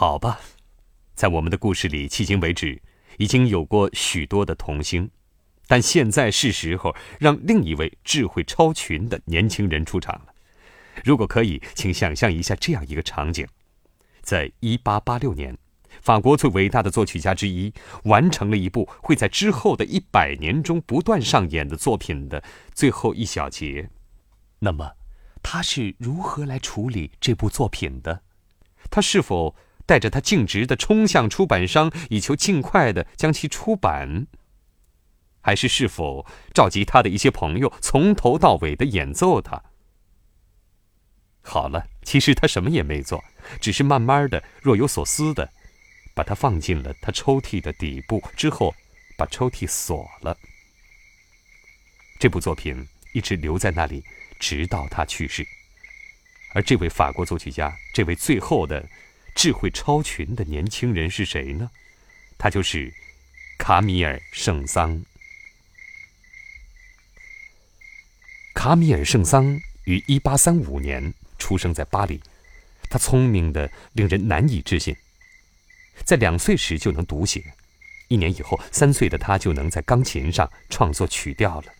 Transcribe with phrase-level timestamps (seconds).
[0.00, 0.38] 好吧，
[1.16, 2.80] 在我们的故事里，迄今为止
[3.16, 5.10] 已经有过许多的童星，
[5.66, 10.26] 但现在是时候让另一位智慧超群的年轻人出场了。
[11.04, 13.44] 如果可以，请想象一下这样一个场景：
[14.22, 15.58] 在1886年，
[16.00, 17.74] 法国最伟大的作曲家之一
[18.04, 23.90] 完成了一部会在之后的一百年中不断上演的作品的最后一小节。
[24.60, 24.92] 那么，
[25.42, 28.22] 他是如何来处理这部作品的？
[28.92, 29.56] 他是否
[29.88, 34.26] 带着他径直的冲向出版商，以求尽快的将其出版？
[35.40, 39.62] 还是是否召集他的一些朋友，从头到尾的演奏它？
[41.40, 43.24] 好了，其实他什么也没做，
[43.62, 45.50] 只是慢慢的、若有所思的，
[46.14, 48.74] 把它放进了他抽屉的底部，之后
[49.16, 50.36] 把抽屉锁了。
[52.20, 54.04] 这部作品一直留在那里，
[54.38, 55.46] 直到他去世。
[56.52, 58.86] 而这位法国作曲家，这位最后的
[59.38, 61.70] 智慧超群的年轻人是谁呢？
[62.36, 62.92] 他就是
[63.56, 65.00] 卡米尔·圣桑。
[68.52, 71.14] 卡米尔·圣桑于一八三五年。
[71.38, 72.20] 出生在巴黎，
[72.90, 74.96] 他聪明的令人难以置信。
[76.04, 77.54] 在两岁时就能读写，
[78.08, 81.72] 一年以后，三岁的他就能在钢琴上创作曲调了。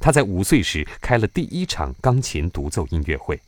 [0.00, 3.38] 他在五岁时开了第一场钢琴独奏音乐会，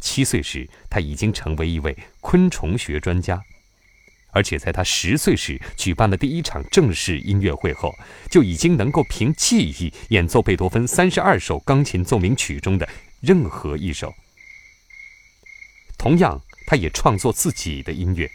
[0.00, 3.42] 七岁时他已经成为一位昆虫学专家，
[4.30, 7.94] 而且在他十岁时举办了第一场正式音乐会后，
[8.30, 12.88] 就已经能够凭记忆演奏贝多芬三十二首钢琴奏鸣曲中的
[13.20, 14.14] 任何一首。
[15.96, 18.30] 同样，他也创作自己的音乐。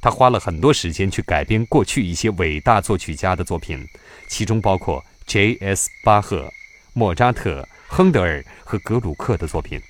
[0.00, 3.84] 他花了很多时间去改编过去一些伟大作曲家的作品，
[4.28, 5.88] 其中包括 J.S.
[6.04, 6.52] 巴赫、
[6.92, 9.80] 莫扎特、亨德尔和格鲁克的作品。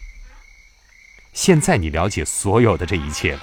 [1.39, 3.41] 现在你了解所有的这一切了。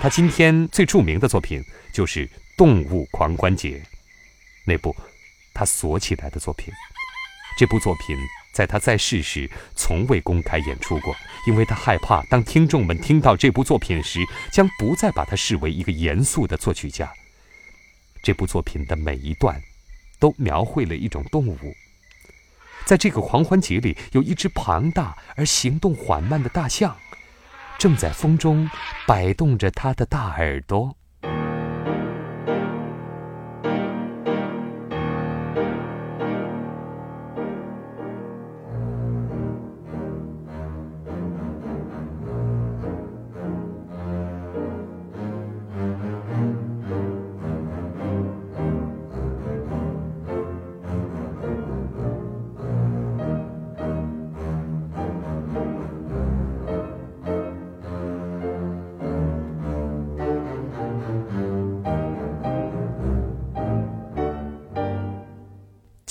[0.00, 3.78] 他今天最著名的作品就是《动物狂欢节》，
[4.66, 4.94] 那部
[5.54, 6.74] 他锁起来的作品。
[7.56, 8.16] 这部作品。
[8.50, 11.14] 在他在世时，从未公开演出过，
[11.46, 14.18] 因为他害怕当听众们听到这部作品时，
[14.50, 17.12] 将不再把他视为一个严肃的作曲家。
[18.20, 19.62] 这部作品的每一段，
[20.18, 21.72] 都描绘了一种动物。
[22.84, 26.96] 在这个狂欢节里，有一只庞大而行动缓慢的大象，
[27.78, 28.68] 正在风中
[29.06, 30.97] 摆动着它的大耳朵。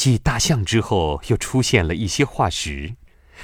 [0.07, 2.95] 继大象之后，又出现了一些化石，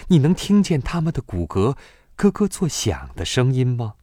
[0.08, 1.76] 你能听见它们的骨骼
[2.16, 3.96] 咯咯作响的声音吗？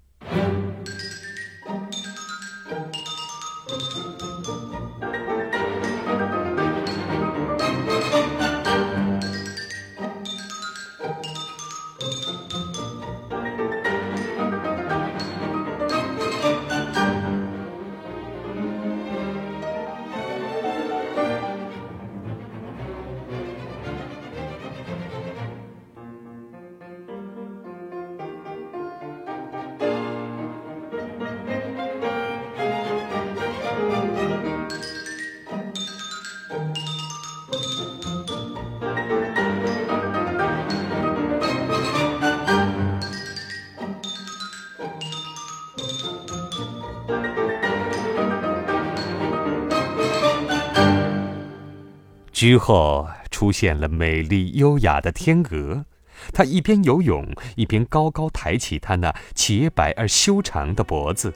[52.40, 55.84] 之后出现了美丽优雅的天鹅，
[56.32, 61.34] 它一边游泳，一边高高抬起它那洁白而修长的脖子。